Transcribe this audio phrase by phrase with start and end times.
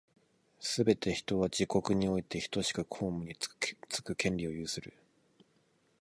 [0.59, 3.35] すべて人は、自国においてひとしく公務に
[3.87, 4.93] つく権利を有する。